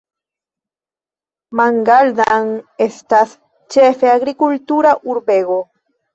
Mangaldan 1.59 2.49
estas 2.87 3.37
ĉefe 3.77 4.11
agrikultura 4.15 4.97
urbego. 5.15 5.63